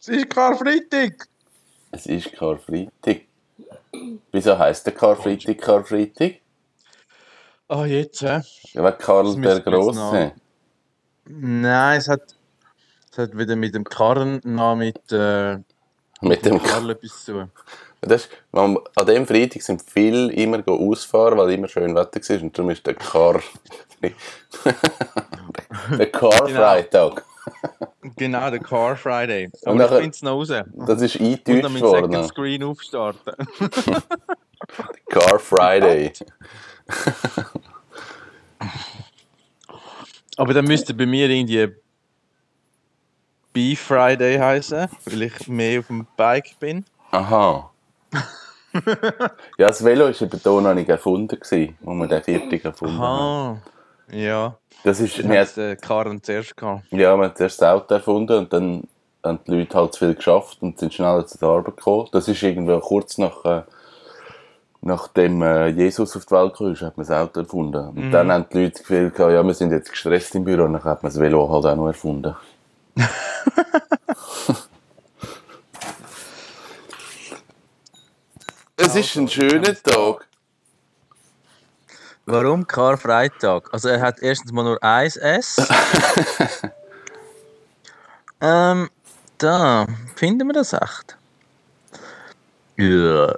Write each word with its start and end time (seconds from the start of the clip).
Es 0.00 0.08
ist 0.08 0.30
Karfreitag. 0.30 1.28
Es 1.90 2.06
ist 2.06 2.32
Karfreitag. 2.32 3.22
Wieso 4.30 4.58
heisst 4.58 4.86
der 4.86 4.94
Karfreitag 4.94 5.58
Karfreitag? 5.58 6.40
Ah, 7.68 7.86
jetzt, 7.86 8.20
hä? 8.20 8.40
Ja, 8.74 8.84
wegen 8.84 8.98
Karl 8.98 9.40
der 9.40 9.60
Grosse. 9.60 10.32
Nein, 11.24 11.98
es 11.98 12.08
hat, 12.08 12.36
es 13.10 13.18
hat 13.18 13.38
wieder 13.38 13.56
mit 13.56 13.74
dem 13.74 13.84
Karren 13.84 14.40
noch 14.44 14.76
mit, 14.76 15.10
äh, 15.10 15.58
Mit 16.20 16.44
dem 16.44 16.62
Karl 16.62 16.90
etwas 16.90 17.24
zu 17.24 17.32
tun. 17.32 17.50
das 18.02 18.26
ist, 18.26 18.30
man, 18.50 18.76
an 18.96 19.06
dem 19.06 19.26
Freitag 19.26 19.62
sind 19.62 19.82
viele 19.82 20.32
immer 20.32 20.62
ausfahren, 20.68 21.38
weil 21.38 21.52
immer 21.52 21.68
schön 21.68 21.94
Wetter 21.94 22.20
war. 22.20 22.42
Und 22.42 22.58
darum 22.58 22.70
ist 22.70 22.86
der 22.86 22.94
Kar... 22.94 23.40
der 25.98 26.10
Car-Freitag. 26.10 27.24
Genau, 28.16 28.50
der 28.50 28.58
Car 28.58 28.96
Friday. 28.96 29.46
Und 29.46 29.66
Aber 29.66 29.74
nachher- 29.76 29.96
ich 29.98 30.02
finde 30.02 30.14
es 30.16 30.22
noch 30.22 30.32
raus. 30.32 30.48
Das 30.48 31.02
ist 31.02 31.16
Und 31.16 31.26
eingetäuscht 31.26 31.64
dann 31.64 31.72
mit 31.72 31.82
Second 31.82 32.12
worden. 32.14 32.24
Screen 32.28 32.62
aufstarten. 32.64 33.34
Car 35.08 35.38
Friday. 35.38 36.12
Aber 40.36 40.54
dann 40.54 40.64
müsste 40.64 40.94
bei 40.94 41.06
mir 41.06 41.28
irgendwie 41.28 41.68
Beef 43.52 43.80
Friday 43.80 44.38
heißen, 44.38 44.88
weil 45.04 45.22
ich 45.22 45.46
mehr 45.48 45.80
auf 45.80 45.86
dem 45.88 46.06
Bike 46.16 46.58
bin. 46.58 46.84
Aha. 47.10 47.70
ja, 48.72 49.30
das 49.58 49.84
Velo 49.84 50.06
war 50.06 50.60
noch 50.62 50.74
nicht 50.74 50.88
erfunden, 50.88 51.38
wo 51.82 51.92
wir 51.94 52.06
den 52.08 52.22
Viertag 52.22 52.64
erfunden 52.64 52.98
haben. 52.98 53.62
Ja, 54.10 54.56
Das 54.84 55.00
ist, 55.00 55.18
wir 55.26 55.40
hat 55.40 55.48
hat, 55.48 55.56
den 55.56 55.80
Karren 55.80 56.22
zuerst 56.22 56.56
gehabt. 56.56 56.84
ja, 56.90 56.98
wir 56.98 57.08
haben 57.10 57.32
zuerst 57.36 57.62
das 57.62 57.68
Auto 57.68 57.94
erfunden 57.94 58.38
und 58.38 58.52
dann 58.52 58.82
haben 59.24 59.38
die 59.46 59.52
Leute 59.52 59.78
halt 59.78 59.92
zu 59.94 60.00
viel 60.00 60.14
geschafft 60.14 60.58
und 60.60 60.78
sind 60.78 60.92
schneller 60.92 61.26
zur 61.26 61.48
Arbeit 61.48 61.76
gekommen. 61.76 62.08
Das 62.12 62.28
ist 62.28 62.42
irgendwie 62.42 62.78
kurz 62.80 63.18
nach, 63.18 63.44
äh, 63.44 63.62
nachdem 64.80 65.42
äh, 65.42 65.68
Jesus 65.68 66.16
auf 66.16 66.26
die 66.26 66.32
Welt 66.32 66.54
kam, 66.56 66.74
hat 66.74 66.96
man 66.96 67.06
das 67.06 67.10
Auto 67.16 67.40
erfunden. 67.40 67.88
Und 67.90 68.10
dann 68.10 68.32
haben 68.32 68.46
die 68.52 68.58
Leute 68.58 68.72
das 68.72 68.80
Gefühl 68.82 69.10
gehabt, 69.10 69.32
ja, 69.32 69.42
wir 69.44 69.54
sind 69.54 69.70
jetzt 69.70 69.90
gestresst 69.90 70.34
im 70.34 70.44
Büro 70.44 70.64
und 70.64 70.72
dann 70.72 70.84
hat 70.84 71.02
man 71.02 71.12
das 71.12 71.20
Velo 71.20 71.48
halt 71.48 71.66
auch 71.66 71.76
noch 71.76 71.86
erfunden. 71.86 72.34
es 78.76 78.96
ist 78.96 79.16
ein 79.16 79.28
schöner 79.28 79.74
Tag. 79.82 80.26
Warum 82.24 82.66
Karfreitag? 82.66 83.68
Also 83.72 83.88
er 83.88 84.00
hat 84.00 84.22
erstens 84.22 84.52
mal 84.52 84.62
nur 84.62 84.82
eins 84.82 85.16
S. 85.16 85.56
ähm, 88.40 88.88
da, 89.38 89.86
finden 90.14 90.46
wir 90.46 90.54
das 90.54 90.72
echt? 90.72 91.16
Ja. 92.76 93.34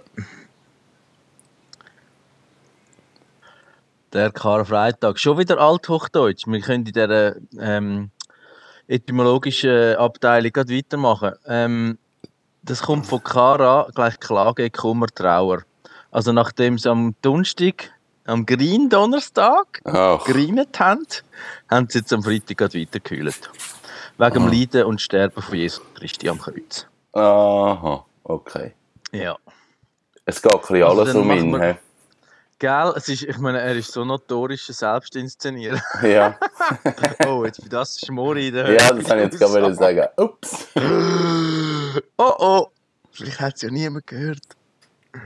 Der 4.12 4.30
Karfreitag. 4.30 5.18
Schon 5.18 5.38
wieder 5.38 5.58
Althochdeutsch. 5.58 6.46
Wir 6.46 6.60
können 6.60 6.84
in 6.86 6.92
dieser 6.92 7.36
ähm, 7.58 8.10
etymologischen 8.86 9.96
Abteilung 9.96 10.52
gerade 10.52 10.76
weitermachen. 10.76 11.32
Ähm, 11.46 11.98
das 12.62 12.82
kommt 12.82 13.06
von 13.06 13.22
Kara, 13.22 13.88
gleich 13.94 14.20
Klage, 14.20 14.68
Kummer, 14.70 15.06
Trauer. 15.06 15.62
Also 16.10 16.32
nachdem 16.32 16.74
es 16.74 16.86
am 16.86 17.14
Donnerstag, 17.22 17.93
am 18.26 18.46
Green-Donnerstag 18.46 19.80
Ach, 19.84 20.24
gerinet 20.24 20.78
haben, 20.80 21.06
haben 21.70 21.88
sie 21.90 21.98
jetzt 21.98 22.12
am 22.12 22.22
Freitag 22.22 22.60
weitergekühlt. 22.60 23.50
Wegen 24.18 24.34
dem 24.34 24.48
Leiden 24.48 24.84
und 24.84 25.00
Sterben 25.00 25.42
von 25.42 25.54
Jesus 25.56 25.82
Christi 25.94 26.28
am 26.28 26.38
Kreuz. 26.38 26.86
aha, 27.12 28.04
okay. 28.24 28.72
Ja. 29.12 29.36
Es 30.24 30.40
geht 30.40 30.52
ein 30.52 30.60
bisschen 30.60 30.82
Also 30.84 31.00
alles 31.02 31.12
dann 31.12 31.22
um 31.22 31.30
ihn. 31.32 31.60
hä? 31.60 31.76
Gell, 32.60 32.92
es 32.96 33.08
ist, 33.08 33.24
ich 33.24 33.38
meine, 33.38 33.60
er 33.60 33.74
ist 33.74 33.92
so 33.92 34.04
notorisch 34.04 34.68
ein 34.70 34.72
Selbstinszenier. 34.74 35.82
Ja. 36.02 36.38
oh, 37.26 37.44
jetzt 37.44 37.62
für 37.62 37.68
das 37.68 38.00
Schmori 38.00 38.48
in 38.48 38.54
der 38.54 38.70
ja, 38.72 38.92
das 38.92 39.04
kann 39.04 39.18
ich 39.18 39.24
jetzt 39.24 39.38
gerade 39.38 39.74
sagen. 39.74 40.06
Ups. 40.16 40.68
Oh 42.16 42.32
oh, 42.38 42.66
vielleicht 43.12 43.40
hat 43.40 43.54
es 43.56 43.62
ja 43.62 43.70
niemand 43.70 44.06
gehört. 44.06 44.40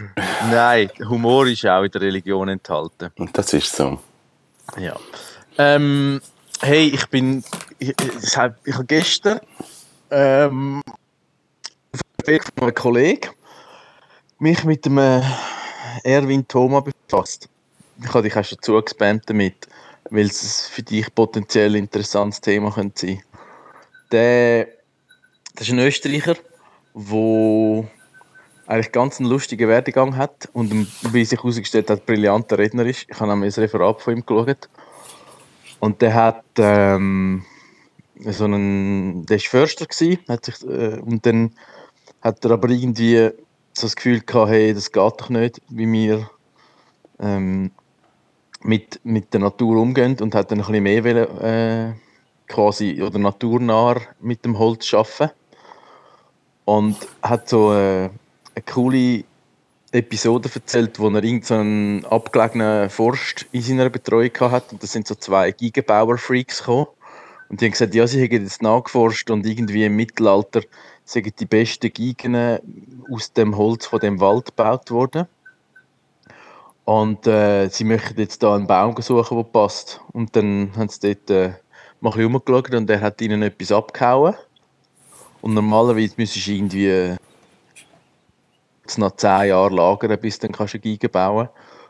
Nein, 0.51 0.91
Humor 1.09 1.47
ist 1.47 1.67
auch 1.67 1.83
in 1.83 1.91
der 1.91 2.01
Religion 2.01 2.49
enthalten. 2.49 3.11
Und 3.19 3.37
das 3.37 3.53
ist 3.53 3.75
so. 3.75 3.99
Ja. 4.79 4.97
Ähm, 5.59 6.21
hey, 6.61 6.89
ich 6.89 7.07
bin. 7.09 7.45
Ich, 7.79 7.95
ich, 8.23 8.37
hab- 8.37 8.67
ich 8.67 8.75
habe 8.75 8.85
gestern 8.87 9.41
ähm, 10.11 10.83
auf 11.93 12.01
Weg 12.27 12.45
von 12.45 12.69
einem 12.69 12.75
Kollegen 12.75 13.31
mich 14.39 14.63
mit 14.65 14.85
dem 14.85 14.99
äh, 14.99 15.21
Erwin 16.05 16.47
Thoma 16.47 16.81
befasst. 16.81 17.49
Ich 18.01 18.09
habe 18.09 18.23
dich 18.23 18.37
auch 18.37 18.45
schon 18.45 18.59
zugespammt 18.61 19.29
damit, 19.29 19.67
weil 20.11 20.27
es 20.27 20.69
für 20.69 20.83
dich 20.83 21.13
potenziell 21.15 21.75
interessantes 21.75 22.41
Thema 22.41 22.71
könnte 22.73 23.07
sein 23.07 23.23
Der, 24.13 24.69
das 25.55 25.67
ist 25.67 25.73
ein 25.73 25.81
Österreicher, 25.81 26.37
der 26.95 27.89
eigentlich 28.69 28.93
ganz 28.93 29.19
einen 29.19 29.31
lustigen 29.31 29.67
Werdegang 29.67 30.17
hat 30.19 30.51
und 30.53 30.87
wie 31.15 31.25
sich 31.25 31.43
herausgestellt 31.43 31.89
hat, 31.89 32.05
brillanter 32.05 32.59
Redner 32.59 32.85
ist. 32.85 33.07
Ich 33.09 33.19
habe 33.19 33.31
nämlich 33.31 33.57
ein 33.57 33.63
Referat 33.63 34.03
von 34.03 34.15
ihm 34.15 34.27
geschaut. 34.27 34.69
Und 35.81 36.03
der 36.03 36.15
hat 36.15 36.45
ähm, 36.59 37.45
so 38.21 38.45
einen, 38.45 39.25
der 39.25 39.39
war 39.39 39.45
Förster 39.45 39.87
gewesen, 39.87 40.19
hat 40.29 40.45
sich, 40.45 40.63
äh, 40.67 40.99
und 40.99 41.25
dann 41.25 41.55
hat 42.21 42.45
er 42.45 42.51
aber 42.51 42.69
irgendwie 42.69 43.31
so 43.73 43.87
das 43.87 43.97
Gefühl 43.97 44.21
gehabt, 44.21 44.51
hey, 44.51 44.75
das 44.75 44.93
geht 44.93 45.15
doch 45.19 45.31
nicht, 45.31 45.63
wie 45.71 45.91
wir 45.91 46.31
ähm, 47.21 47.71
mit, 48.61 49.01
mit 49.03 49.33
der 49.33 49.41
Natur 49.41 49.81
umgehen 49.81 50.17
und 50.21 50.35
hat 50.35 50.51
dann 50.51 50.61
ein 50.61 50.67
bisschen 50.67 50.83
mehr 50.83 51.05
wollen, 51.05 51.39
äh, 51.41 51.95
quasi 52.49 53.01
oder 53.03 53.19
naturnah 53.19 53.97
mit 54.21 54.45
dem 54.45 54.59
Holz 54.59 54.93
arbeiten 54.93 55.33
und 56.67 56.97
hat 57.23 57.49
so 57.49 57.73
äh, 57.73 58.11
eine 58.59 58.65
coole 58.65 59.25
Episode 59.93 60.51
erzählt, 60.53 60.99
wo 60.99 61.09
er 61.09 61.23
irgendeinen 61.23 62.03
so 62.03 62.09
abgelegenen 62.09 62.91
Forst 62.91 63.47
in 63.53 63.63
seiner 63.63 63.89
Betreuung 63.89 64.31
hatte 64.41 64.73
und 64.73 64.83
da 64.83 64.87
sind 64.87 65.07
so 65.07 65.15
zwei 65.15 65.53
Gigebauer-Freaks 65.53 66.59
gekommen 66.59 66.89
und 67.49 67.61
die 67.61 67.67
haben 67.67 67.73
gesagt, 67.73 67.95
ja, 67.95 68.07
sie 68.07 68.21
hätten 68.21 68.43
jetzt 68.43 68.63
nachgeforscht 68.63 69.31
und 69.31 69.47
irgendwie 69.47 69.85
im 69.85 69.97
Mittelalter 69.97 70.63
sind 71.05 71.41
die 71.41 71.47
besten 71.47 71.93
Gigen 71.93 72.59
aus 73.11 73.33
dem 73.33 73.57
Holz 73.57 73.87
von 73.87 74.01
dem 74.01 74.21
Wald 74.21 74.47
gebaut 74.47 74.91
worden. 74.91 75.27
Und 76.85 77.27
äh, 77.27 77.69
sie 77.69 77.85
möchten 77.85 78.21
jetzt 78.21 78.43
da 78.43 78.55
einen 78.55 78.67
Baum 78.67 78.95
suchen, 79.01 79.37
der 79.37 79.45
passt. 79.45 80.01
Und 80.13 80.37
dann 80.37 80.73
haben 80.77 80.89
sie 80.89 81.15
dort 81.15 81.31
äh, 81.31 81.53
mal 82.01 82.13
ein 82.13 82.35
und 82.35 82.91
er 82.91 83.01
hat 83.01 83.21
ihnen 83.23 83.43
etwas 83.43 83.73
abgehauen. 83.73 84.35
Und 85.41 85.55
normalerweise 85.55 86.15
müsstest 86.17 86.47
du 86.47 86.53
irgendwie 86.53 87.17
jetzt 88.89 88.99
noch 88.99 89.15
10 89.15 89.49
Jahre 89.49 89.75
lagern, 89.75 90.19
bis 90.19 90.39
dann 90.39 90.53
kannst 90.53 90.73
du 90.75 90.79
eine 90.79 90.83
Giga 90.83 91.09
bauen. 91.09 91.49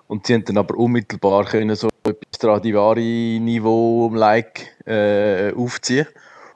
Und 0.08 0.26
sie 0.26 0.34
haben 0.34 0.44
dann 0.44 0.58
aber 0.58 0.76
unmittelbar 0.76 1.44
können 1.44 1.76
so 1.76 1.88
etwas 2.02 2.18
Stradivari-Niveau-like 2.34 4.84
äh, 4.86 5.54
aufziehen 5.54 6.08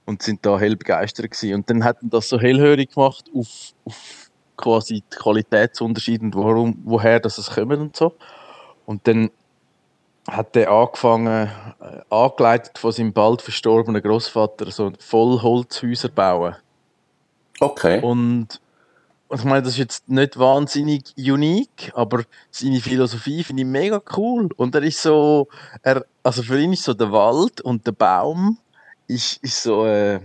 und 0.06 0.22
sind 0.22 0.44
da 0.44 0.58
hell 0.58 0.74
begeistert 0.76 1.30
gewesen. 1.30 1.54
Und 1.54 1.70
dann 1.70 1.84
hatten 1.84 2.10
das 2.10 2.28
so 2.28 2.40
hellhörig 2.40 2.94
gemacht 2.94 3.26
auf, 3.34 3.72
auf 3.84 4.30
quasi 4.56 5.02
die 5.02 5.16
Qualitätsunterschiede 5.16 6.24
und 6.24 6.34
warum, 6.34 6.76
woher 6.84 7.20
das 7.20 7.38
es 7.38 7.50
kommt 7.50 7.74
und 7.74 7.94
so. 7.94 8.14
Und 8.86 9.06
dann 9.06 9.30
hat 10.28 10.56
er 10.56 10.70
angefangen, 10.70 11.50
äh, 11.80 12.00
angeleitet 12.08 12.78
von 12.78 12.92
seinem 12.92 13.12
bald 13.12 13.42
verstorbenen 13.42 14.00
Großvater, 14.02 14.70
so 14.70 14.92
Vollholzhäuser 14.98 16.08
bauen. 16.08 16.56
Okay. 17.60 18.00
Und 18.00 18.62
ich 19.34 19.44
meine, 19.44 19.62
das 19.62 19.72
ist 19.72 19.78
jetzt 19.78 20.08
nicht 20.08 20.38
wahnsinnig 20.38 21.04
unique, 21.16 21.92
aber 21.94 22.24
seine 22.50 22.80
Philosophie 22.80 23.42
finde 23.42 23.62
ich 23.62 23.68
mega 23.68 24.02
cool. 24.16 24.48
Und 24.56 24.74
er 24.74 24.82
ist 24.82 25.00
so, 25.00 25.48
er, 25.82 26.04
also 26.22 26.42
für 26.42 26.60
ihn 26.60 26.72
ist 26.72 26.84
so 26.84 26.92
der 26.92 27.10
Wald 27.12 27.60
und 27.60 27.86
der 27.86 27.92
Baum 27.92 28.58
ist, 29.06 29.42
ist 29.42 29.62
so 29.62 29.86
äh, 29.86 30.20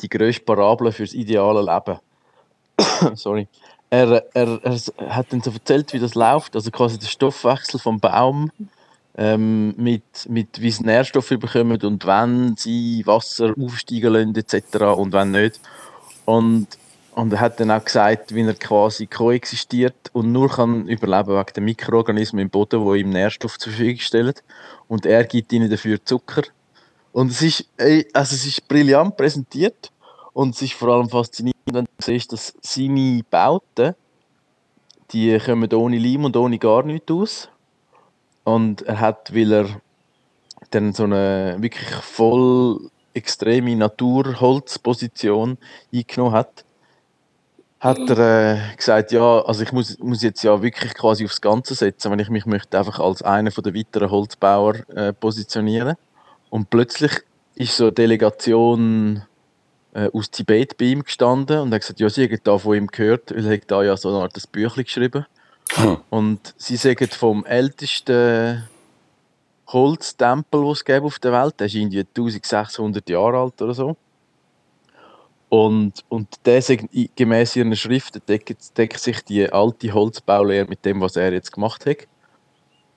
die 0.00 0.08
grösste 0.08 0.44
Parabel 0.44 0.92
für 0.92 1.04
das 1.04 1.14
ideale 1.14 1.62
Leben. 1.62 1.98
Sorry. 3.16 3.48
Er, 3.90 4.24
er, 4.34 4.60
er 4.62 5.16
hat 5.16 5.32
dann 5.32 5.40
so 5.40 5.50
erzählt, 5.50 5.92
wie 5.92 5.98
das 5.98 6.14
läuft, 6.14 6.54
also 6.54 6.70
quasi 6.70 6.98
der 6.98 7.06
Stoffwechsel 7.06 7.80
vom 7.80 7.98
Baum 7.98 8.52
ähm, 9.16 9.74
mit, 9.76 10.28
mit 10.28 10.60
wie 10.60 10.70
sie 10.70 10.84
Nährstoffe 10.84 11.30
bekommen 11.30 11.82
und 11.82 12.06
wenn 12.06 12.54
sie 12.56 13.02
Wasser 13.06 13.54
aufsteigen 13.58 14.12
lassen 14.12 14.36
etc. 14.36 14.76
und 14.96 15.12
wenn 15.12 15.30
nicht. 15.30 15.58
Und 16.26 16.68
und 17.18 17.32
er 17.32 17.40
hat 17.40 17.58
dann 17.58 17.72
auch 17.72 17.84
gesagt, 17.84 18.32
wie 18.32 18.46
er 18.46 18.54
quasi 18.54 19.08
koexistiert 19.08 20.08
und 20.12 20.30
nur 20.30 20.48
kann 20.48 20.86
überleben 20.86 21.36
wegen 21.36 21.52
den 21.52 21.64
Mikroorganismen 21.64 22.42
im 22.42 22.48
Boden, 22.48 22.84
die 22.84 23.00
ihm 23.00 23.10
Nährstoff 23.10 23.58
zur 23.58 23.72
Verfügung 23.72 23.98
stellen. 23.98 24.34
Und 24.86 25.04
er 25.04 25.24
gibt 25.24 25.52
ihnen 25.52 25.68
dafür 25.68 25.98
Zucker. 26.04 26.42
Und 27.10 27.32
es 27.32 27.42
ist, 27.42 27.68
also 28.12 28.36
es 28.36 28.46
ist 28.46 28.68
brillant 28.68 29.16
präsentiert. 29.16 29.90
Und 30.32 30.54
es 30.54 30.62
ist 30.62 30.74
vor 30.74 30.90
allem 30.90 31.08
faszinierend, 31.08 31.58
wenn 31.72 31.86
du 31.86 31.90
siehst, 32.00 32.32
dass 32.32 32.54
seine 32.60 33.22
Bauten, 33.28 33.96
die 35.10 35.36
kommen 35.40 35.72
ohne 35.72 35.98
Leim 35.98 36.24
und 36.24 36.36
ohne 36.36 36.56
gar 36.56 36.84
nichts 36.84 37.10
aus. 37.10 37.48
Und 38.44 38.82
er 38.82 39.00
hat, 39.00 39.34
weil 39.34 39.52
er 39.52 39.80
dann 40.70 40.92
so 40.92 41.02
eine 41.02 41.56
wirklich 41.58 41.88
voll 41.88 42.92
extreme 43.12 43.74
Naturholzposition 43.74 45.58
eingenommen 45.92 46.32
hat, 46.32 46.64
hat 47.80 47.98
er 48.10 48.54
äh, 48.54 48.76
gesagt, 48.76 49.12
ja, 49.12 49.40
also 49.42 49.62
ich 49.62 49.72
muss, 49.72 49.98
muss 49.98 50.22
jetzt 50.22 50.42
ja 50.42 50.60
wirklich 50.62 50.94
quasi 50.94 51.24
aufs 51.24 51.40
Ganze 51.40 51.74
setzen, 51.74 52.10
wenn 52.10 52.18
ich 52.18 52.28
mich 52.28 52.44
möchte 52.44 52.76
einfach 52.78 52.98
als 52.98 53.22
einer 53.22 53.52
von 53.52 53.62
der 53.62 53.74
weiteren 53.74 54.10
Holzbauer 54.10 54.74
äh, 54.90 55.12
positionieren. 55.12 55.96
Und 56.50 56.70
plötzlich 56.70 57.12
ist 57.54 57.76
so 57.76 57.84
eine 57.84 57.92
Delegation 57.92 59.22
äh, 59.94 60.10
aus 60.12 60.30
Tibet 60.30 60.76
bei 60.76 60.86
ihm 60.86 61.04
gestanden 61.04 61.60
und 61.60 61.72
hat 61.72 61.82
gesagt, 61.82 62.00
ja, 62.00 62.08
sie 62.08 62.24
haben 62.24 62.40
da 62.42 62.58
von 62.58 62.76
ihm 62.76 62.88
gehört, 62.88 63.30
weil 63.34 63.46
er 63.46 63.58
da 63.58 63.82
ja 63.82 63.96
so 63.96 64.08
eine 64.08 64.22
Art 64.22 64.52
Büchlein 64.52 64.84
geschrieben. 64.84 65.26
Hm. 65.74 65.98
Und 66.10 66.54
sie 66.56 66.76
sagen 66.76 67.08
vom 67.08 67.44
ältesten 67.44 68.64
Holztempel, 69.68 70.62
den 70.62 70.70
es 70.70 71.02
auf 71.02 71.18
der 71.18 71.32
Welt. 71.32 71.60
Der 71.60 71.66
ist 71.66 71.74
irgendwie 71.74 72.00
1600 72.00 73.08
Jahre 73.08 73.38
alt 73.38 73.60
oder 73.60 73.74
so. 73.74 73.96
Und, 75.48 76.04
und 76.08 76.28
der, 76.44 76.62
gemäß 77.16 77.56
ihren 77.56 77.74
Schriften 77.74 78.20
deckt, 78.28 78.76
deckt 78.76 79.00
sich 79.00 79.24
die 79.24 79.50
alte 79.50 79.92
Holzbaulehre 79.92 80.66
mit 80.68 80.84
dem, 80.84 81.00
was 81.00 81.16
er 81.16 81.32
jetzt 81.32 81.52
gemacht 81.52 81.86
hat. 81.86 82.06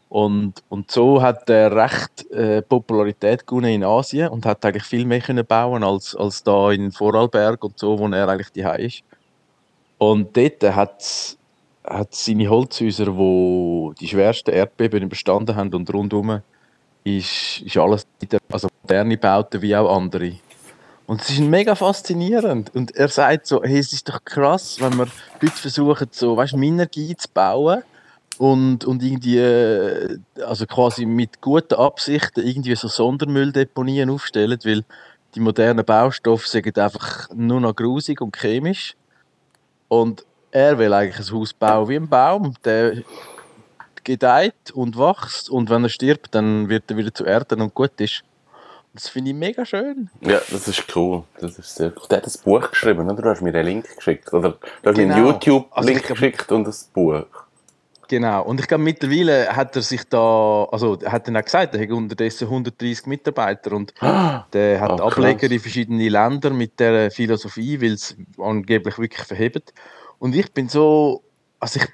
Und, 0.10 0.62
und 0.68 0.92
so 0.92 1.22
hat 1.22 1.50
er 1.50 1.74
recht 1.74 2.30
äh, 2.32 2.62
Popularität 2.62 3.48
gewonnen 3.48 3.72
in 3.72 3.84
Asien 3.86 4.28
und 4.28 4.46
hat 4.46 4.66
eigentlich 4.66 4.84
viel 4.84 5.06
mehr 5.06 5.22
können 5.22 5.46
bauen 5.46 5.86
als, 5.86 6.14
als 6.16 6.44
da 6.44 6.72
in 6.72 6.92
Vorarlberg 6.92 7.64
und 7.64 7.80
so, 7.80 7.98
wo 7.98 8.08
er 8.10 8.28
eigentlich 8.28 8.52
die 8.52 8.84
ist. 8.84 9.04
Und 9.98 10.36
dort 10.36 10.62
hat 10.76 11.38
hat 11.84 12.14
seine 12.14 12.50
Holzhäuser, 12.50 13.16
wo 13.16 13.94
die 14.00 14.08
schwersten 14.08 14.52
Erdbeben 14.52 15.04
überstanden 15.04 15.56
haben 15.56 15.74
und 15.74 15.92
rundum 15.94 16.42
ist, 17.04 17.62
ist 17.62 17.78
alles 17.78 18.06
also 18.52 18.68
moderne 18.84 19.18
Bauten 19.18 19.62
wie 19.62 19.76
auch 19.76 19.96
andere. 19.96 20.34
Und 21.12 21.22
es 21.24 21.32
ist 21.32 21.42
mega 21.42 21.76
faszinierend. 21.76 22.74
Und 22.74 22.96
er 22.96 23.10
sagt 23.10 23.46
so, 23.46 23.62
hey, 23.62 23.80
es 23.80 23.92
ist 23.92 24.08
doch 24.08 24.24
krass, 24.24 24.78
wenn 24.80 24.98
wir 24.98 25.08
heute 25.42 25.52
versuchen, 25.52 26.08
so, 26.10 26.38
weißt, 26.38 26.56
Minergie 26.56 27.18
zu 27.18 27.28
bauen 27.34 27.84
und, 28.38 28.86
und 28.86 29.04
irgendwie, 29.04 29.38
äh, 29.38 30.20
also 30.42 30.66
quasi 30.66 31.06
mit 31.06 31.42
guten 31.42 31.74
Absichten 31.74 32.48
irgendwie 32.48 32.76
so 32.76 32.88
Sondermülldeponien 32.88 34.10
aufstellen, 34.10 34.58
weil 34.64 34.86
die 35.36 35.42
modernen 35.42 35.84
Baustoffe 35.84 36.48
sind 36.48 36.80
einfach 36.80 37.28
nur 37.36 37.60
noch 37.60 37.76
grusig 37.76 38.22
und 38.22 38.38
chemisch. 38.38 38.96
Und 39.90 40.26
er 40.52 40.78
will 40.78 40.94
eigentlich 40.94 41.28
ein 41.28 41.36
Haus 41.38 41.52
bauen 41.52 41.90
wie 41.90 41.98
ein 41.98 42.08
Baum. 42.08 42.54
Der 42.64 43.04
gedeiht 44.06 44.72
und 44.74 44.98
wächst 44.98 45.50
und 45.50 45.70
wenn 45.70 45.84
er 45.84 45.90
stirbt, 45.90 46.34
dann 46.36 46.70
wird 46.70 46.90
er 46.90 46.96
wieder 46.96 47.14
zu 47.14 47.26
Erden 47.26 47.60
und 47.60 47.74
gut 47.74 48.00
ist. 48.00 48.24
Das 48.94 49.08
finde 49.08 49.32
ich 49.32 49.38
mega 49.38 49.66
schön. 49.66 50.10
Ja, 50.20 50.42
das 50.52 50.68
ist 50.68 50.84
cool. 50.96 51.24
Das 51.40 51.58
ist 51.58 51.76
sehr 51.76 51.94
cool. 51.96 52.08
Der 52.10 52.18
hat 52.18 52.28
ein 52.28 52.34
Buch 52.44 52.70
geschrieben, 52.70 53.10
oder? 53.10 53.22
Du 53.22 53.30
hast 53.30 53.42
mir 53.42 53.54
einen 53.54 53.66
Link 53.66 53.96
geschickt. 53.96 54.34
Oder 54.34 54.52
du 54.52 54.90
hast 54.90 54.96
genau. 54.96 54.96
mir 54.96 55.14
einen 55.14 55.24
genau. 55.24 55.32
YouTube-Link 55.32 56.02
also 56.02 56.14
geschickt 56.14 56.52
und 56.52 56.68
ein 56.68 56.76
Buch. 56.94 57.26
Genau. 58.10 58.44
Und 58.44 58.60
ich 58.60 58.68
glaube, 58.68 58.84
mittlerweile 58.84 59.56
hat 59.56 59.74
er 59.78 59.82
sich 59.82 60.04
da, 60.10 60.66
also 60.70 61.00
hat 61.06 61.30
er 61.30 61.40
auch 61.40 61.46
gesagt, 61.46 61.74
er 61.74 61.82
hat 61.82 61.90
unterdessen 61.92 62.44
130 62.44 63.06
Mitarbeiter 63.06 63.72
und 63.72 63.94
ah, 64.02 64.46
der 64.52 64.82
hat 64.82 65.00
oh, 65.00 65.06
Ableger 65.06 65.50
in 65.50 65.62
verschiedene 65.62 66.10
Länder 66.10 66.50
mit 66.50 66.78
der 66.78 67.10
Philosophie, 67.10 67.80
weil 67.82 67.94
es 67.94 68.18
angeblich 68.38 69.00
wirklich 69.00 69.26
verhebt. 69.26 69.74
Und 70.20 70.36
ich 70.36 70.52
bin 70.52 70.68
so, 70.68 71.24
also 71.62 71.80
ich, 71.80 71.88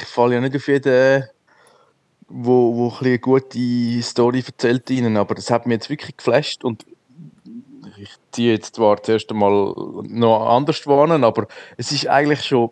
ich 0.00 0.08
falle 0.08 0.36
ja 0.36 0.40
nicht 0.40 0.56
auf 0.56 0.66
jeden 0.66 1.24
wo, 2.28 2.76
wo 2.76 2.88
ein 3.00 3.06
eine 3.06 3.18
gute 3.18 4.02
Story 4.02 4.44
erzählt 4.46 4.88
ihnen, 4.90 5.16
aber 5.16 5.34
das 5.34 5.50
hat 5.50 5.66
mich 5.66 5.76
jetzt 5.76 5.90
wirklich 5.90 6.16
geflasht 6.16 6.64
und 6.64 6.84
ich 7.96 8.10
ziehe 8.30 8.52
jetzt 8.52 8.76
zwar 8.76 9.02
zuerst 9.02 9.30
einmal 9.30 9.74
noch 10.08 10.46
anders 10.46 10.86
wohnen, 10.86 11.24
aber 11.24 11.48
es 11.76 11.90
ist 11.90 12.06
eigentlich 12.06 12.44
schon 12.44 12.70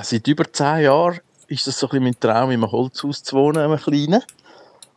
seit 0.00 0.26
über 0.28 0.50
zehn 0.52 0.84
Jahren 0.84 1.20
ist 1.48 1.66
das 1.66 1.78
so 1.78 1.86
ein 1.86 1.90
bisschen 1.90 2.04
mein 2.04 2.20
Traum, 2.20 2.50
in 2.50 2.62
einem 2.62 2.72
Holzhaus 2.72 3.22
zu 3.22 3.36
wohnen, 3.36 3.58
einem 3.58 3.78
kleinen. 3.78 4.22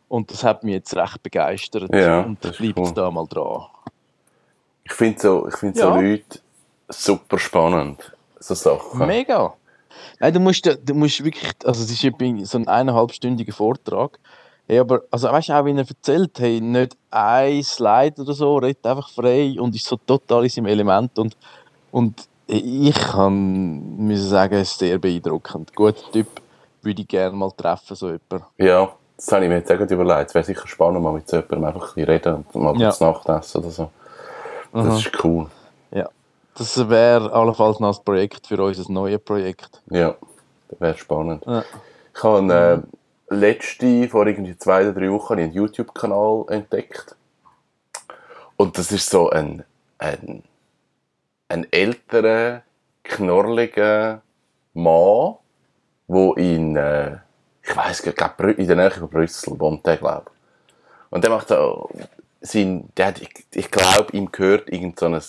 Und 0.08 0.30
das 0.30 0.42
hat 0.42 0.64
mich 0.64 0.74
jetzt 0.74 0.96
recht 0.96 1.22
begeistert. 1.22 1.94
Ja, 1.94 2.22
und 2.22 2.42
da 2.42 2.50
bleibt 2.50 2.78
cool. 2.78 2.92
da 2.94 3.10
mal 3.10 3.26
dran. 3.26 3.66
Ich 4.84 4.92
finde 4.92 5.20
so, 5.20 5.48
find 5.50 5.76
ja. 5.76 5.92
so 5.92 6.00
Leute 6.00 6.40
super 6.88 7.38
spannend. 7.38 8.12
So 8.40 8.54
Sachen. 8.54 9.06
Mega. 9.06 9.54
Nein, 10.20 10.34
du 10.34 10.40
musst, 10.40 10.66
du 10.66 10.94
musst 10.94 11.24
wirklich, 11.24 11.52
also 11.64 11.82
es 11.82 11.90
ist 11.90 12.50
so 12.50 12.58
ein 12.58 12.68
eineinhalbstündiger 12.68 13.52
Vortrag. 13.52 14.18
Hey, 14.66 14.80
aber, 14.80 15.02
also 15.10 15.28
weißt 15.28 15.48
du, 15.48 15.52
auch 15.54 15.64
wenn 15.64 15.78
er 15.78 15.88
erzählt, 15.88 16.38
hey, 16.38 16.60
nicht 16.60 16.96
ein 17.10 17.62
Slide 17.62 18.20
oder 18.20 18.34
so, 18.34 18.58
redet 18.58 18.84
einfach 18.86 19.08
frei 19.08 19.56
und 19.58 19.74
ist 19.74 19.86
so 19.86 19.96
total 19.96 20.44
in 20.44 20.50
seinem 20.50 20.66
Element 20.66 21.18
und, 21.18 21.36
und 21.90 22.28
ich 22.46 22.94
kann 22.94 23.96
müssen 23.96 24.28
sagen, 24.28 24.54
es 24.54 24.72
ist 24.72 24.78
sehr 24.78 24.98
beeindruckend. 24.98 25.74
Guter 25.74 26.10
Typ, 26.12 26.26
würde 26.82 27.02
ich 27.02 27.08
gerne 27.08 27.36
mal 27.36 27.50
treffen, 27.50 27.94
so 27.94 28.06
jemand. 28.06 28.50
Ja, 28.56 28.90
das 29.16 29.32
habe 29.32 29.44
ich 29.44 29.48
mir 29.50 29.56
jetzt 29.56 29.70
auch 29.70 29.80
überlegt. 29.80 30.28
Es 30.28 30.34
wäre 30.34 30.44
sicher 30.44 30.66
spannend, 30.66 31.02
mal 31.02 31.12
mit 31.12 31.28
so 31.28 31.36
jemandem 31.36 31.64
einfach 31.64 31.96
ein 31.96 32.04
reden 32.04 32.44
und 32.52 32.62
mal 32.62 32.78
ja. 32.80 32.94
Nacht 33.00 33.28
essen 33.28 33.58
oder 33.58 33.70
so. 33.70 33.90
Das 34.72 34.86
Aha. 34.86 34.96
ist 34.96 35.24
cool. 35.24 35.46
Das 36.58 36.88
wäre 36.88 37.32
allenfalls 37.32 37.78
noch 37.78 37.96
ein 37.96 38.04
Projekt 38.04 38.48
für 38.48 38.60
unser 38.60 38.90
neues 38.90 39.20
Projekt. 39.20 39.80
Ja, 39.90 40.16
das 40.68 40.80
wäre 40.80 40.98
spannend. 40.98 41.44
Ja. 41.46 41.64
Ich 42.12 42.22
habe 42.24 42.84
äh, 43.30 43.34
letzte, 43.34 44.08
vor 44.08 44.26
irgendwie 44.26 44.58
zwei 44.58 44.82
oder 44.82 44.92
drei 44.92 45.08
Wochen, 45.08 45.34
einen 45.34 45.52
YouTube-Kanal 45.52 46.46
entdeckt. 46.48 47.14
Und 48.56 48.76
das 48.76 48.90
ist 48.90 49.08
so 49.08 49.30
ein, 49.30 49.62
ein, 49.98 50.42
ein 51.48 51.66
älterer, 51.70 52.62
knorrliger 53.04 54.20
Mann, 54.74 55.36
der 56.08 56.36
in, 56.38 56.76
äh, 56.76 57.18
ich 57.62 57.76
weiß 57.76 58.02
gar 58.02 58.34
nicht, 58.44 58.58
in 58.58 58.66
der 58.66 58.76
Nähe 58.76 58.90
von 58.90 59.08
Brüssel 59.08 59.60
wohnt, 59.60 59.86
der, 59.86 59.96
glaube 59.96 60.32
Und 61.10 61.22
der 61.22 61.30
macht 61.30 61.48
so, 61.48 61.88
sein, 62.40 62.88
der 62.96 63.06
hat, 63.06 63.22
ich, 63.22 63.46
ich 63.52 63.70
glaube, 63.70 64.16
ihm 64.16 64.32
gehört 64.32 64.70
irgend 64.70 64.98
so 64.98 65.06
ein 65.06 65.20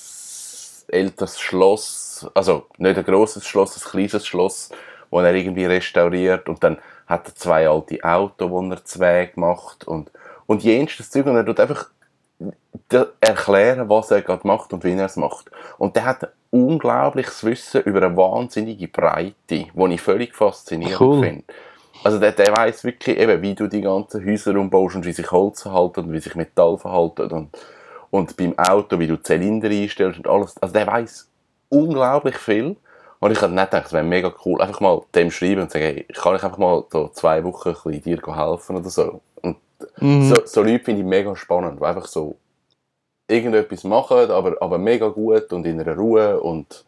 älteres 0.91 1.39
Schloss, 1.39 2.29
also 2.33 2.67
nicht 2.77 2.97
ein 2.97 3.03
großes 3.03 3.45
Schloss, 3.45 3.77
ein 3.77 3.89
kleines 3.89 4.25
Schloss, 4.25 4.69
das 5.11 5.23
er 5.23 5.33
irgendwie 5.33 5.65
restauriert 5.65 6.49
und 6.49 6.63
dann 6.63 6.77
hat 7.07 7.27
er 7.27 7.35
zwei 7.35 7.67
alte 7.67 8.03
Autos, 8.03 8.49
die 8.49 8.71
er 8.71 8.85
zwei 8.85 9.31
macht 9.35 9.87
und, 9.87 10.11
und 10.45 10.63
jenstes 10.63 11.09
Zeug 11.09 11.25
und 11.25 11.35
er 11.35 11.45
tut 11.45 11.59
einfach 11.59 11.89
erklären, 13.19 13.89
was 13.89 14.11
er 14.11 14.21
gerade 14.21 14.47
macht 14.47 14.73
und 14.73 14.83
wie 14.83 14.93
er 14.93 15.05
es 15.05 15.15
macht. 15.15 15.51
Und 15.77 15.95
der 15.95 16.05
hat 16.05 16.23
ein 16.23 16.29
unglaubliches 16.51 17.43
Wissen 17.43 17.81
über 17.81 18.01
eine 18.01 18.15
wahnsinnige 18.15 18.87
Breite, 18.87 19.33
die 19.49 19.71
ich 19.89 20.01
völlig 20.01 20.35
faszinierend 20.35 21.01
cool. 21.01 21.23
finde. 21.23 21.43
Also 22.03 22.17
der, 22.19 22.31
der 22.31 22.53
weiß 22.53 22.85
wirklich 22.85 23.17
eben, 23.17 23.41
wie 23.41 23.55
du 23.55 23.67
die 23.67 23.81
ganzen 23.81 24.25
Häuser 24.25 24.55
umbaust 24.55 24.95
und 24.95 25.05
wie 25.05 25.11
sich 25.11 25.29
Holz 25.31 25.63
verhalten 25.63 26.05
und 26.05 26.13
wie 26.13 26.19
sich 26.19 26.35
Metall 26.35 26.77
verhalten 26.77 27.29
und 27.31 27.49
und 28.11 28.35
beim 28.37 28.57
Auto, 28.57 28.99
wie 28.99 29.07
du 29.07 29.21
Zylinder 29.21 29.69
einstellst 29.69 30.19
und 30.19 30.27
alles. 30.27 30.57
Also 30.61 30.73
der 30.73 30.87
weiß 30.87 31.29
unglaublich 31.69 32.37
viel. 32.37 32.75
Und 33.19 33.31
ich 33.31 33.41
habe 33.41 33.53
nicht 33.53 33.69
gedacht, 33.69 33.87
es 33.87 33.93
wäre 33.93 34.03
mega 34.03 34.33
cool, 34.45 34.61
einfach 34.61 34.79
mal 34.79 35.01
dem 35.13 35.29
schreiben 35.29 35.61
und 35.61 35.71
sagen, 35.71 35.85
hey, 35.85 36.05
kann 36.13 36.35
ich 36.35 36.43
einfach 36.43 36.57
mal 36.57 36.85
so 36.89 37.09
zwei 37.09 37.43
Wochen 37.43 37.75
ein 37.85 38.01
dir 38.01 38.21
helfen 38.25 38.77
oder 38.77 38.89
so. 38.89 39.21
Und 39.41 39.57
mhm. 39.99 40.29
so, 40.29 40.45
so 40.45 40.63
Leute 40.63 40.85
finde 40.85 41.01
ich 41.01 41.07
mega 41.07 41.35
spannend, 41.35 41.81
die 41.81 41.85
einfach 41.85 42.07
so 42.07 42.37
irgendetwas 43.27 43.83
machen, 43.83 44.31
aber, 44.31 44.55
aber 44.61 44.77
mega 44.77 45.09
gut 45.09 45.51
und 45.51 45.65
in 45.65 45.81
einer 45.81 45.95
Ruhe 45.95 46.39
und 46.39 46.85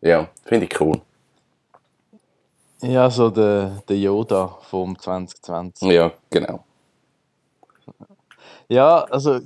ja, 0.00 0.28
finde 0.44 0.66
ich 0.66 0.80
cool. 0.80 1.00
Ja, 2.80 3.08
so 3.10 3.30
der, 3.30 3.82
der 3.88 3.96
Yoda 3.96 4.58
vom 4.62 4.98
2020. 4.98 5.88
Ja, 5.88 6.12
genau. 6.30 6.64
Ja, 8.68 9.00
also 9.04 9.40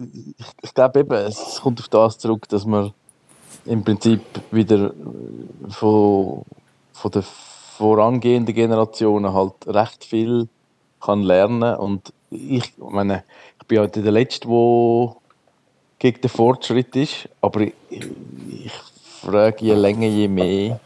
ich, 0.62 0.74
glaube 0.74 1.00
eben, 1.00 1.12
es 1.12 1.60
kommt 1.60 1.80
auf 1.80 1.88
das 1.88 2.18
zurück, 2.18 2.48
dass 2.48 2.64
man 2.64 2.92
im 3.64 3.82
Prinzip 3.82 4.20
wieder 4.50 4.92
von, 5.68 6.42
von 6.92 7.10
den 7.10 7.24
vorangehenden 7.76 8.54
Generationen 8.54 9.32
halt 9.32 9.54
recht 9.66 10.04
viel 10.04 10.48
kann 11.00 11.22
lernen 11.22 11.76
und 11.76 12.12
ich 12.30 12.72
meine, 12.78 13.24
ich 13.60 13.66
bin 13.66 13.78
halt 13.78 13.96
der 13.96 14.12
Letzte, 14.12 14.48
der 14.48 15.16
gegen 15.98 16.20
den 16.20 16.30
Fortschritt 16.30 16.94
ist, 16.96 17.28
aber 17.40 17.62
ich, 17.62 17.72
ich 17.90 18.72
frage 19.20 19.64
je 19.64 19.74
länger, 19.74 20.06
je 20.06 20.28
mehr 20.28 20.80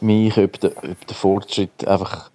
mich, 0.00 0.36
ob 0.36 0.60
der, 0.60 0.70
ob 0.76 1.06
der 1.06 1.16
Fortschritt 1.16 1.86
einfach 1.86 2.30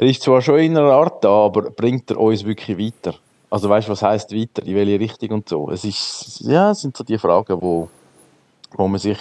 er 0.00 0.06
ist 0.06 0.22
zwar 0.22 0.40
schon 0.40 0.60
in 0.60 0.78
einer 0.78 0.92
Art 0.92 1.22
da, 1.22 1.28
aber 1.28 1.70
bringt 1.70 2.10
er 2.10 2.18
uns 2.18 2.44
wirklich 2.44 2.78
weiter? 2.78 3.18
Also 3.50 3.68
weißt 3.68 3.88
du, 3.88 3.92
was 3.92 4.02
heißt 4.02 4.34
weiter, 4.34 4.64
in 4.64 4.76
welche 4.76 5.00
Richtung 5.00 5.30
und 5.30 5.48
so. 5.48 5.70
Es 5.70 5.84
ist, 5.84 6.40
ja, 6.40 6.70
es 6.70 6.82
sind 6.82 6.96
so 6.96 7.02
die 7.02 7.18
Fragen, 7.18 7.60
wo, 7.60 7.88
wo 8.72 8.88
man 8.88 9.00
sich, 9.00 9.18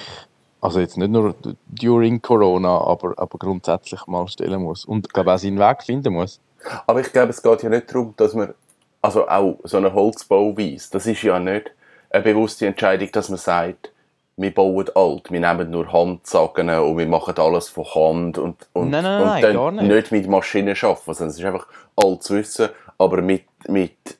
also 0.61 0.79
jetzt 0.79 0.97
nicht 0.97 1.09
nur 1.09 1.33
during 1.67 2.21
Corona, 2.21 2.79
aber, 2.81 3.13
aber 3.17 3.39
grundsätzlich 3.39 4.05
mal 4.05 4.27
stellen 4.27 4.61
muss. 4.61 4.85
Und 4.85 5.11
glaube 5.11 5.33
auch 5.33 5.39
seinen 5.39 5.57
Weg 5.57 5.83
finden 5.83 6.13
muss. 6.13 6.39
Aber 6.85 7.01
ich 7.01 7.11
glaube, 7.11 7.29
es 7.29 7.41
geht 7.41 7.63
ja 7.63 7.69
nicht 7.69 7.89
darum, 7.89 8.13
dass 8.17 8.35
man, 8.35 8.53
also 9.01 9.27
auch 9.27 9.57
so 9.63 9.77
eine 9.77 9.93
Holzbauweise, 9.93 10.89
das 10.91 11.07
ist 11.07 11.23
ja 11.23 11.39
nicht 11.39 11.71
eine 12.11 12.23
bewusste 12.23 12.67
Entscheidung, 12.67 13.11
dass 13.11 13.29
man 13.29 13.39
sagt, 13.39 13.91
wir 14.37 14.53
bauen 14.53 14.89
alt, 14.95 15.31
wir 15.31 15.39
nehmen 15.39 15.71
nur 15.71 15.91
Handzagen 15.91 16.69
und 16.69 16.97
wir 16.97 17.07
machen 17.07 17.35
alles 17.37 17.67
von 17.69 17.85
Hand 17.85 18.37
und, 18.37 18.67
und, 18.73 18.89
Nein, 18.89 19.03
nein, 19.03 19.21
und 19.21 19.27
nein, 19.27 19.41
dann 19.41 19.53
gar 19.53 19.71
nicht. 19.71 19.87
nicht 19.87 20.11
mit 20.11 20.27
Maschinen 20.27 20.77
arbeiten, 20.81 21.13
sondern 21.13 21.29
es 21.29 21.39
ist 21.39 21.45
einfach 21.45 21.67
altes 21.95 22.29
Wissen, 22.31 22.69
aber 22.97 23.21
mit, 23.21 23.43
mit 23.67 24.18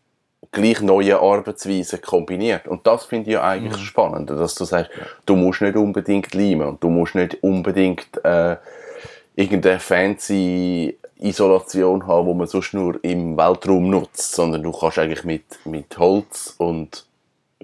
gleich 0.52 0.82
neuen 0.82 1.18
Arbeitsweisen 1.18 2.02
kombiniert. 2.02 2.68
Und 2.68 2.86
das 2.88 3.06
finde 3.06 3.30
ich 3.30 3.34
ja 3.36 3.44
eigentlich 3.44 3.78
Mhm. 3.82 3.86
spannend, 3.86 4.30
dass 4.32 4.56
du 4.56 4.66
sagst, 4.66 4.92
du 5.26 5.36
musst 5.36 5.62
nicht 5.62 5.76
unbedingt 5.76 6.34
leimen 6.34 6.68
und 6.68 6.84
du 6.84 6.90
musst 6.90 7.16
nicht 7.16 7.44
unbedingt 7.44 8.08
äh, 8.24 8.58
irgendeine 9.36 9.80
fancy 9.80 10.98
Isolation 11.20 12.08
haben, 12.08 12.28
wo 12.28 12.34
man 12.34 12.48
sonst 12.48 12.74
nur 12.74 13.04
im 13.04 13.38
Weltraum 13.38 13.90
nutzt, 13.90 14.34
sondern 14.34 14.64
du 14.64 14.72
kannst 14.72 14.98
eigentlich 15.00 15.24
mit, 15.26 15.44
mit 15.66 15.98
Holz 15.98 16.56
und 16.58 17.06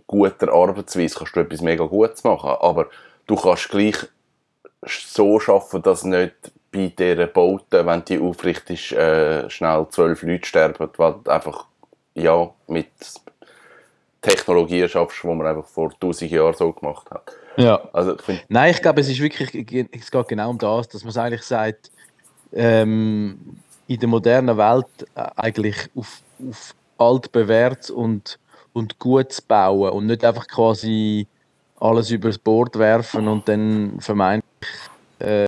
guter 0.07 0.51
Arbeitsweise 0.53 1.15
kannst 1.17 1.35
du 1.35 1.39
etwas 1.39 1.61
mega 1.61 1.85
Gutes 1.85 2.23
machen, 2.23 2.49
aber 2.59 2.87
du 3.27 3.35
kannst 3.35 3.69
gleich 3.69 3.95
so 4.85 5.39
schaffen, 5.39 5.81
dass 5.81 6.03
nicht 6.03 6.35
bei 6.71 6.91
dieser 6.97 7.27
Bauten, 7.27 7.85
wenn 7.85 8.03
die 8.05 8.19
aufrichtest, 8.19 8.91
äh, 8.91 9.49
schnell 9.49 9.87
zwölf 9.89 10.21
Leute 10.21 10.45
sterben, 10.45 10.89
weil 10.97 11.15
einfach 11.27 11.65
ja, 12.15 12.49
mit 12.67 12.87
Technologien 14.21 14.89
schaffst, 14.89 15.21
die 15.23 15.27
man 15.27 15.45
einfach 15.45 15.65
vor 15.65 15.91
tausend 15.99 16.31
Jahren 16.31 16.55
so 16.55 16.71
gemacht 16.71 17.09
hat. 17.11 17.31
Ja. 17.57 17.81
Also 17.93 18.15
ich 18.15 18.21
finde, 18.21 18.41
Nein, 18.49 18.71
ich 18.71 18.81
glaube, 18.81 19.01
es 19.01 19.09
ist 19.09 19.19
wirklich, 19.19 19.53
es 19.91 20.11
geht 20.11 20.27
genau 20.27 20.49
um 20.49 20.57
das, 20.57 20.87
dass 20.87 21.03
man 21.03 21.09
es 21.09 21.17
eigentlich 21.17 21.43
sagt, 21.43 21.91
ähm, 22.53 23.57
in 23.87 23.99
der 23.99 24.09
modernen 24.09 24.57
Welt 24.57 24.87
äh, 25.15 25.27
eigentlich 25.35 25.75
auf, 25.95 26.21
auf 26.49 26.75
alt 26.97 27.31
bewährt 27.31 27.89
und, 27.89 28.39
und 28.73 28.97
gut 28.99 29.31
zu 29.31 29.41
bauen 29.45 29.91
und 29.91 30.05
nicht 30.07 30.23
einfach 30.23 30.47
quasi 30.47 31.27
alles 31.79 32.09
übers 32.09 32.37
Bord 32.37 32.77
werfen 32.79 33.27
und 33.27 33.47
dann 33.47 33.97
vermeintlich 33.99 34.45
äh, 35.19 35.45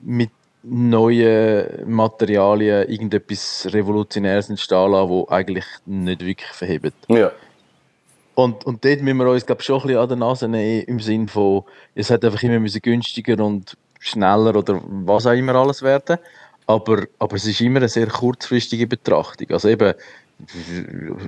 mit 0.00 0.30
neuen 0.62 1.90
Materialien 1.90 2.88
irgendetwas 2.88 3.68
Revolutionäres 3.70 4.48
entstehen 4.48 4.92
lassen, 4.92 5.10
wo 5.10 5.26
eigentlich 5.28 5.64
nicht 5.86 6.24
wirklich 6.24 6.50
verhebt. 6.50 6.94
ja, 7.08 7.32
Und, 8.34 8.64
und 8.64 8.84
dort 8.84 9.02
müssen 9.02 9.18
wir 9.18 9.30
uns 9.30 9.44
glaub, 9.44 9.62
schon 9.62 9.80
ein 9.80 9.86
bisschen 9.86 10.00
an 10.00 10.08
der 10.08 10.16
Nase 10.16 10.48
nehmen, 10.48 10.84
im 10.84 11.00
Sinn 11.00 11.28
von, 11.28 11.64
es 11.94 12.10
hat 12.10 12.24
einfach 12.24 12.42
immer 12.42 12.60
müssen 12.60 12.80
günstiger 12.80 13.44
und 13.44 13.76
schneller 13.98 14.56
oder 14.56 14.80
was 14.84 15.26
auch 15.26 15.32
immer 15.32 15.54
alles 15.54 15.82
werden. 15.82 16.18
Aber, 16.66 17.06
aber 17.18 17.36
es 17.36 17.44
ist 17.44 17.60
immer 17.60 17.78
eine 17.78 17.88
sehr 17.88 18.06
kurzfristige 18.06 18.86
Betrachtung. 18.86 19.50
Also 19.50 19.68
eben, 19.68 19.94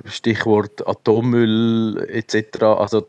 Stichwort 0.07 0.87
Atommüll 0.87 2.07
etc. 2.09 2.63
Also, 2.63 3.07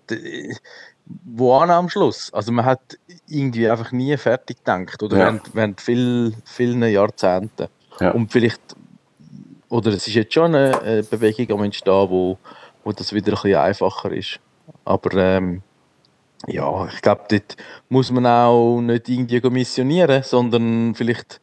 wo 1.24 1.54
an 1.54 1.70
am 1.70 1.90
Schluss? 1.90 2.34
Also 2.34 2.52
man 2.52 2.66
hat 2.66 2.98
irgendwie 3.28 3.70
einfach 3.70 3.92
nie 3.92 4.16
fertig 4.18 4.58
gedacht 4.58 5.02
oder 5.04 5.18
Ja. 5.18 5.24
während, 5.26 5.56
während 5.56 5.82
viel, 5.82 6.34
vielen 6.46 6.84
Jahrzehnten. 6.84 7.68
Ja. 8.00 8.12
Und 8.12 8.32
vielleicht, 8.32 8.62
oder 9.70 9.92
es 9.92 10.08
ist 10.08 10.16
jetzt 10.16 10.34
schon 10.34 10.56
eine, 10.56 11.04
Bewegung 11.04 11.60
am 11.60 11.66
Entstehen, 11.66 12.10
wo, 12.10 12.38
wo 12.84 12.92
das 12.92 13.14
wieder 13.14 13.34
ein 13.34 13.42
bisschen 13.42 13.60
einfacher 13.60 14.12
ist. 14.12 14.40
Aber 14.84 15.14
ähm, 15.14 15.62
ja, 16.48 16.88
ich 16.88 17.02
glaube, 17.02 17.24
dort 17.30 17.56
muss 17.90 18.12
man 18.12 18.26
auch 18.26 18.82
nicht 18.82 19.10
irgendwie 19.10 19.50
missionieren, 19.50 20.24
sondern 20.24 20.96
vielleicht 20.96 21.42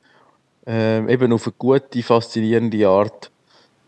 ähm, 0.67 1.09
eben 1.09 1.33
auf 1.33 1.47
eine 1.47 1.55
gute, 1.59 2.03
faszinierende 2.03 2.89
Art 2.89 3.32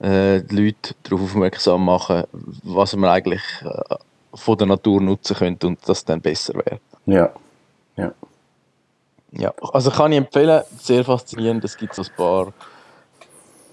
äh, 0.04 0.42
die 0.42 0.56
Leute 0.56 0.94
darauf 1.02 1.22
aufmerksam 1.22 1.84
machen, 1.84 2.24
was 2.62 2.94
man 2.96 3.10
eigentlich 3.10 3.42
äh, 3.62 3.96
von 4.34 4.58
der 4.58 4.66
Natur 4.66 5.00
nutzen 5.00 5.36
könnte 5.36 5.66
und 5.66 5.78
das 5.86 6.04
dann 6.04 6.20
besser 6.20 6.54
wäre. 6.54 6.80
ja, 7.06 7.30
ja. 7.96 8.12
Ja, 9.36 9.52
also 9.72 9.90
kann 9.90 10.12
ich 10.12 10.18
empfehlen, 10.18 10.62
sehr 10.78 11.04
faszinierend. 11.04 11.64
Es 11.64 11.76
gibt 11.76 11.92
so 11.96 12.02
ein 12.02 12.08
paar 12.16 12.52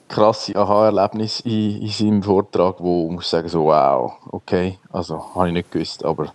krasse 0.07 0.55
Aha-Erlebnisse 0.55 1.43
in, 1.47 1.83
in 1.83 1.88
seinem 1.89 2.23
Vortrag, 2.23 2.79
wo 2.79 3.05
man 3.05 3.15
muss 3.15 3.29
sagen 3.29 3.47
so 3.47 3.65
wow, 3.65 4.13
okay, 4.31 4.79
also 4.91 5.35
habe 5.35 5.50
ich 5.50 5.53
nicht 5.53 5.71
gewusst, 5.71 6.03
aber 6.03 6.33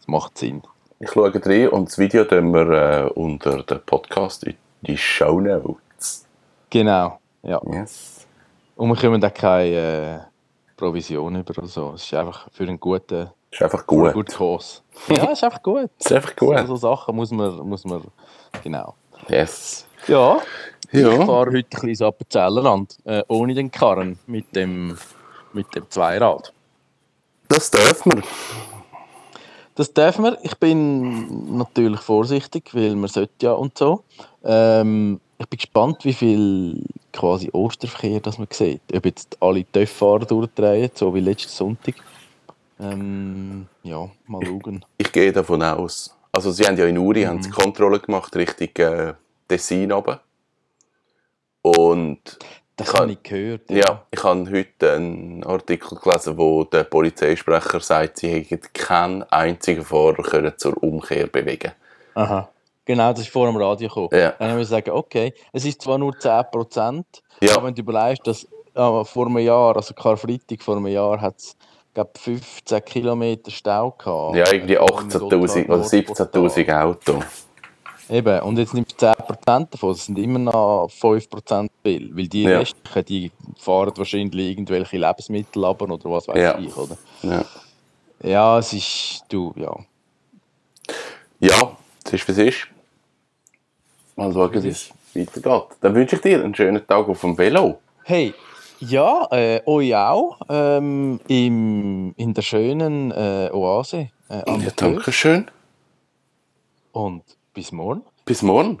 es 0.00 0.08
macht 0.08 0.38
Sinn. 0.38 0.62
Ich 0.98 1.10
schaue 1.10 1.30
rein 1.34 1.68
und 1.68 1.88
das 1.88 1.98
Video 1.98 2.24
tun 2.24 2.54
wir 2.54 2.70
äh, 2.70 3.10
unter 3.10 3.62
den 3.64 3.80
Podcast 3.84 4.44
in 4.44 4.54
die 4.80 4.96
Show 4.96 5.38
Notes. 5.38 6.24
Genau, 6.70 7.18
ja. 7.42 7.60
Yes. 7.70 8.11
Und 8.76 8.88
wir 8.88 8.96
kommen 8.96 9.20
da 9.20 9.30
keine 9.30 10.26
äh, 10.26 10.74
Provision 10.76 11.36
über 11.36 11.56
oder 11.58 11.66
so. 11.68 11.92
Es 11.94 12.04
ist 12.04 12.14
einfach 12.14 12.48
für 12.52 12.64
einen 12.64 12.80
guten, 12.80 13.30
Ist 13.50 13.62
einfach 13.62 13.80
einen 13.80 13.86
gut. 13.86 14.12
guten 14.12 14.32
Kurs. 14.34 14.82
Ja, 15.08 15.24
ist 15.32 15.44
einfach 15.44 15.62
gut. 15.62 15.90
Ist 15.98 16.12
einfach 16.12 16.32
So, 16.38 16.46
gut. 16.46 16.66
so 16.66 16.76
Sachen 16.76 17.14
muss 17.16 17.30
man, 17.30 17.56
muss 17.68 17.84
man, 17.84 18.02
genau. 18.62 18.94
Yes. 19.28 19.86
Ja, 20.08 20.38
ich 20.90 21.00
Ja. 21.00 21.10
fahre 21.24 21.46
heute 21.52 21.56
ein 21.58 21.64
bisschen 21.70 21.88
ins 21.90 22.02
Appenzellerland, 22.02 22.96
äh, 23.04 23.22
ohne 23.28 23.54
den 23.54 23.70
Karren, 23.70 24.18
mit 24.26 24.54
dem, 24.56 24.98
mit 25.52 25.72
dem 25.74 25.88
Zweirad. 25.90 26.52
Das 27.48 27.70
dürfen 27.70 28.12
wir. 28.16 28.22
Das 29.74 29.92
dürfen 29.94 30.24
wir. 30.24 30.38
Ich 30.42 30.56
bin 30.58 31.56
natürlich 31.56 32.00
vorsichtig, 32.00 32.74
weil 32.74 32.96
man 32.96 33.08
sollte 33.08 33.32
ja 33.42 33.52
und 33.52 33.78
so. 33.78 34.02
Ähm, 34.44 35.20
ich 35.38 35.46
bin 35.46 35.56
gespannt, 35.58 36.04
wie 36.04 36.12
viel 36.12 36.84
quasi 37.12 37.50
Osterverkehr 37.52 38.20
das 38.20 38.38
man 38.38 38.48
sieht. 38.50 38.80
Ob 38.94 39.04
jetzt 39.06 39.36
alle 39.40 39.64
TÜV-Fahrer 39.70 40.24
durchdrehen, 40.26 40.90
so 40.94 41.14
wie 41.14 41.20
letzten 41.20 41.50
Sonntag. 41.50 41.94
Ähm, 42.80 43.66
ja, 43.82 44.08
mal 44.26 44.44
schauen. 44.44 44.84
Ich 44.98 45.12
gehe 45.12 45.32
davon 45.32 45.62
aus. 45.62 46.16
Also 46.32 46.50
sie 46.50 46.64
haben 46.66 46.76
ja 46.78 46.86
in 46.86 46.98
Uri 46.98 47.22
haben 47.24 47.42
sie 47.42 47.50
Mhm. 47.50 47.54
Kontrolle 47.54 48.00
gemacht 48.00 48.34
Richtung 48.34 48.68
äh, 48.84 49.14
Tessin 49.46 49.92
runter. 49.92 50.20
Und 51.62 52.38
Das 52.76 52.88
Ich 52.88 52.94
hab- 52.94 53.00
habe 53.02 53.12
ich 53.12 53.22
gehört. 53.22 53.70
ja, 53.70 54.02
ich 54.10 54.24
habe 54.24 54.50
heute 54.50 54.92
einen 54.94 55.44
Artikel 55.44 55.96
gelesen, 55.98 56.38
wo 56.38 56.64
der 56.64 56.84
Polizeisprecher 56.84 57.80
sagt, 57.80 58.18
sie 58.18 58.30
hätten 58.40 58.60
keinen 58.72 59.22
einzigen 59.24 59.84
Fahrer 59.84 60.22
können 60.22 60.52
zur 60.56 60.82
Umkehr 60.82 61.26
bewegen. 61.26 61.72
Aha. 62.14 62.48
Genau, 62.84 63.10
das 63.12 63.20
ist 63.20 63.28
vor 63.30 63.46
dem 63.46 63.56
Radio 63.56 63.88
gekommen. 63.88 64.08
Ja. 64.12 64.30
Dann 64.38 64.50
haben 64.50 64.58
wir 64.58 64.64
sagen, 64.64 64.90
okay, 64.90 65.32
es 65.52 65.64
ist 65.64 65.80
zwar 65.82 65.98
nur 65.98 66.12
10%, 66.12 67.04
Ja. 67.40 67.56
aber 67.56 67.66
wenn 67.66 67.74
du 67.74 67.82
überlegst, 67.82 68.26
dass 68.26 68.44
äh, 68.74 69.04
vor 69.04 69.26
einem 69.26 69.38
Jahr, 69.38 69.76
also 69.76 69.94
Karfreitag 69.94 70.62
vor 70.62 70.76
einem 70.76 70.86
Jahr, 70.88 71.20
hat 71.20 71.36
es 71.38 71.56
15 72.22 72.84
Kilometer 72.84 73.50
Stau 73.50 73.90
gehabt. 73.92 74.34
Ja, 74.36 74.50
irgendwie 74.52 74.74
Äh, 74.74 74.78
im 74.78 74.84
18.000 74.84 75.22
oder 75.22 75.38
Gotthard-Nordportal. 75.38 76.26
17.000 76.66 76.82
Autos. 76.82 77.24
Eben, 78.10 78.40
und 78.40 78.58
jetzt 78.58 78.74
nimmst 78.74 79.00
du 79.00 79.06
10% 79.06 79.70
davon, 79.70 79.92
das 79.92 80.06
sind 80.06 80.18
immer 80.18 80.38
noch 80.40 80.88
5% 80.90 81.68
viel, 81.84 82.14
weil 82.16 82.26
die 82.28 82.42
Ja. 82.42 82.58
restlichen, 82.58 83.04
die 83.04 83.30
fahren 83.58 83.92
wahrscheinlich 83.96 84.50
irgendwelche 84.50 84.96
Lebensmittel 84.98 85.64
ab 85.64 85.80
oder 85.82 85.98
was 86.10 86.26
weiß 86.28 86.36
Ja. 86.36 86.58
ich, 86.58 86.76
oder? 86.76 86.96
Ja. 87.22 87.44
Ja, 88.24 88.58
es 88.58 88.72
ist, 88.72 89.24
du, 89.28 89.52
ja. 89.56 89.74
ja, 91.40 91.76
es 92.04 92.12
ist, 92.12 92.28
wie 92.28 92.32
es 92.32 92.38
ist. 92.38 92.68
Mal 94.16 94.32
schauen, 94.32 94.62
wie 94.62 94.68
es 94.68 94.90
weitergeht. 95.14 95.76
Dann 95.80 95.94
wünsche 95.94 96.16
ich 96.16 96.22
dir 96.22 96.42
einen 96.42 96.54
schönen 96.54 96.86
Tag 96.86 97.08
auf 97.08 97.20
dem 97.20 97.36
Velo. 97.36 97.80
Hey, 98.04 98.34
ja, 98.80 99.28
äh, 99.30 99.60
euch 99.64 99.94
auch, 99.94 100.40
ähm, 100.48 101.20
im, 101.28 102.14
in 102.16 102.34
der 102.34 102.42
schönen 102.42 103.10
äh, 103.12 103.48
Oase 103.52 104.10
äh, 104.28 104.42
Ja, 104.46 104.70
danke 104.74 105.12
schön. 105.12 105.50
Und 106.92 107.22
bis 107.54 107.72
morgen. 107.72 108.02
Bis 108.24 108.42
morgen. 108.42 108.80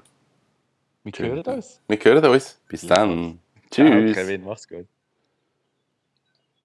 Wir 1.04 1.12
hören 1.18 1.42
uns. 1.42 1.80
Wir 1.88 1.98
hören 1.98 2.24
uns. 2.24 2.58
Bis 2.68 2.86
dann. 2.86 3.38
Tschüss. 3.70 4.14
Ciao, 4.14 4.24
Kevin, 4.24 4.44
mach's 4.44 4.68
gut. 4.68 4.86